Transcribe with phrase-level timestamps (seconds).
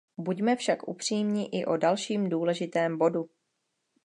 [0.17, 3.29] Buďme však upřímní i o dalším důležitém bodu.